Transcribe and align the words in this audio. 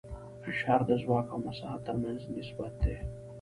فشار 0.43 0.81
د 0.89 0.91
ځواک 1.01 1.27
او 1.33 1.39
مساحت 1.47 1.81
تر 1.87 1.95
منځ 2.03 2.19
نسبت 2.37 2.73
دی. 2.83 2.95